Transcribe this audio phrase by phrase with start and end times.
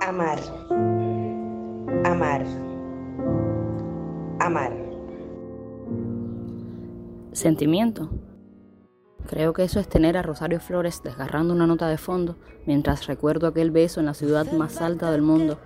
[0.00, 0.38] Amar.
[2.04, 2.44] Amar.
[4.38, 4.72] Amar.
[7.32, 8.08] Sentimiento.
[9.26, 13.48] Creo que eso es tener a Rosario Flores desgarrando una nota de fondo mientras recuerdo
[13.48, 15.58] aquel beso en la ciudad más alta del mundo,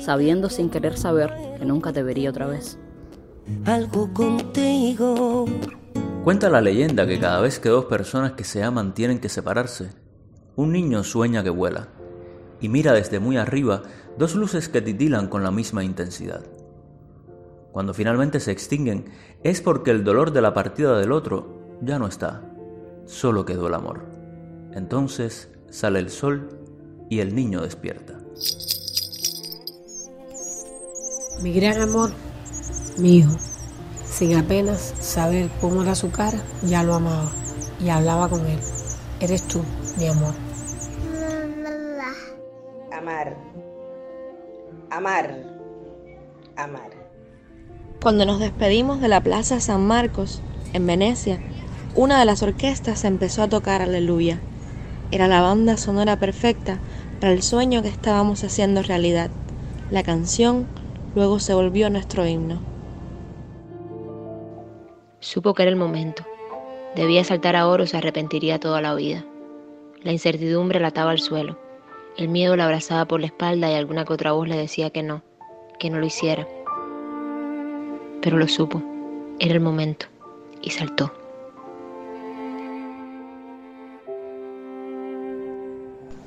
[0.00, 2.78] sabiendo sin querer saber que nunca te vería otra vez.
[3.64, 5.44] Algo contigo.
[6.24, 9.90] Cuenta la leyenda que cada vez que dos personas que se aman tienen que separarse,
[10.56, 11.88] un niño sueña que vuela
[12.62, 13.82] y mira desde muy arriba
[14.16, 16.40] dos luces que titilan con la misma intensidad.
[17.72, 19.10] Cuando finalmente se extinguen
[19.42, 22.40] es porque el dolor de la partida del otro ya no está,
[23.04, 24.06] solo quedó el amor.
[24.72, 26.48] Entonces sale el sol
[27.10, 28.18] y el niño despierta.
[31.42, 32.12] Mi gran amor,
[32.96, 33.36] mi hijo,
[34.14, 37.32] sin apenas saber cómo era su cara, ya lo amaba
[37.80, 38.60] y hablaba con él.
[39.18, 39.60] Eres tú,
[39.98, 40.34] mi amor.
[42.92, 43.36] Amar.
[44.90, 45.36] Amar.
[46.56, 46.90] Amar.
[48.00, 50.40] Cuando nos despedimos de la Plaza San Marcos,
[50.72, 51.40] en Venecia,
[51.96, 54.38] una de las orquestas empezó a tocar Aleluya.
[55.10, 56.78] Era la banda sonora perfecta
[57.20, 59.30] para el sueño que estábamos haciendo realidad.
[59.90, 60.66] La canción
[61.16, 62.73] luego se volvió nuestro himno.
[65.24, 66.22] Supo que era el momento.
[66.96, 69.24] Debía saltar ahora o se arrepentiría toda la vida.
[70.02, 71.58] La incertidumbre la ataba al suelo.
[72.18, 75.02] El miedo la abrazaba por la espalda y alguna que otra voz le decía que
[75.02, 75.22] no,
[75.78, 76.46] que no lo hiciera.
[78.20, 78.82] Pero lo supo.
[79.38, 80.04] Era el momento.
[80.60, 81.10] Y saltó.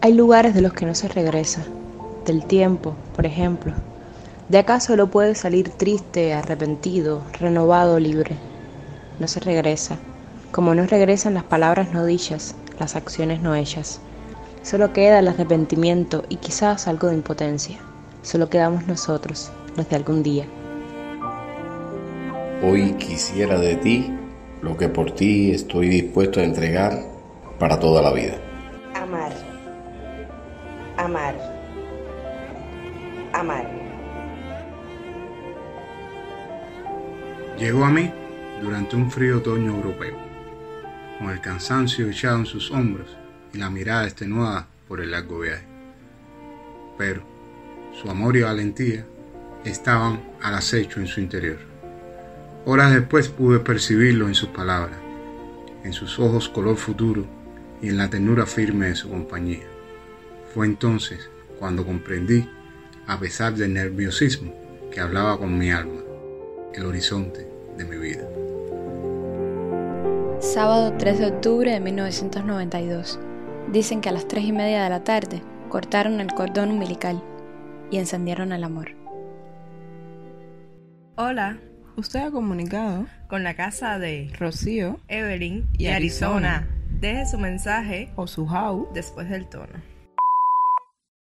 [0.00, 1.64] Hay lugares de los que no se regresa,
[2.26, 3.72] del tiempo, por ejemplo.
[4.48, 8.49] ¿De acaso lo puede salir triste, arrepentido, renovado, libre?
[9.20, 9.98] No se regresa,
[10.50, 14.00] como no regresan las palabras no dichas, las acciones no hechas.
[14.62, 17.78] Solo queda el arrepentimiento y quizás algo de impotencia.
[18.22, 20.46] Solo quedamos nosotros, los de algún día.
[22.62, 24.10] Hoy quisiera de ti
[24.62, 26.98] lo que por ti estoy dispuesto a entregar
[27.58, 28.38] para toda la vida.
[28.94, 29.32] Amar.
[30.96, 31.34] Amar.
[33.34, 33.70] Amar.
[37.58, 38.10] Llegó a mí
[38.60, 40.16] durante un frío otoño europeo,
[41.18, 43.16] con el cansancio echado en sus hombros
[43.52, 45.64] y la mirada extenuada por el largo viaje.
[46.98, 47.22] Pero
[48.00, 49.06] su amor y valentía
[49.64, 51.58] estaban al acecho en su interior.
[52.66, 54.98] Horas después pude percibirlo en sus palabras,
[55.82, 57.24] en sus ojos color futuro
[57.80, 59.66] y en la ternura firme de su compañía.
[60.54, 62.48] Fue entonces cuando comprendí,
[63.06, 64.54] a pesar del nerviosismo,
[64.92, 66.00] que hablaba con mi alma,
[66.74, 68.24] el horizonte de mi vida.
[70.40, 73.18] Sábado 3 de octubre de 1992.
[73.72, 77.22] Dicen que a las 3 y media de la tarde cortaron el cordón umbilical
[77.90, 78.90] y encendieron el amor.
[81.16, 81.58] Hola,
[81.96, 86.56] usted ha comunicado con la casa de Rocío, Evelyn y, Arizona.
[86.56, 86.76] Arizona.
[87.00, 89.74] Deje su mensaje o su how después del tono.